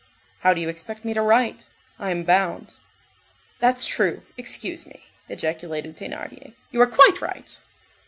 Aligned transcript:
"How 0.39 0.55
do 0.55 0.59
you 0.61 0.67
expect 0.67 1.05
me 1.05 1.13
to 1.13 1.21
write? 1.21 1.69
I 1.99 2.09
am 2.09 2.23
bound." 2.23 2.73
"That's 3.59 3.85
true, 3.85 4.23
excuse 4.35 4.87
me!" 4.87 5.05
ejaculated 5.29 5.95
Thénardier, 5.95 6.55
"you 6.71 6.81
are 6.81 6.87
quite 6.87 7.21
right." 7.21 7.59